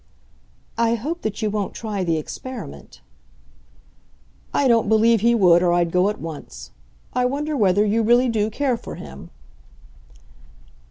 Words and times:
"I 0.79 0.95
hope 0.95 1.21
that 1.21 1.43
you 1.43 1.51
won't 1.51 1.75
try 1.75 2.03
the 2.03 2.17
experiment." 2.17 3.01
"I 4.51 4.67
don't 4.67 4.89
believe 4.89 5.21
he 5.21 5.35
would, 5.35 5.61
or 5.61 5.71
I'd 5.73 5.91
go 5.91 6.09
at 6.09 6.19
once. 6.19 6.71
I 7.13 7.25
wonder 7.25 7.55
whether 7.55 7.85
you 7.85 8.01
really 8.01 8.27
do 8.27 8.49
care 8.49 8.77
for 8.77 8.95
him?" 8.95 9.29